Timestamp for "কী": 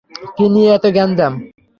0.35-0.45